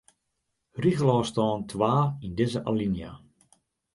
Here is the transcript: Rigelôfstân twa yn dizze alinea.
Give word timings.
Rigelôfstân 0.83 1.57
twa 1.69 1.95
yn 2.25 2.31
dizze 2.37 2.59
alinea. 2.69 3.13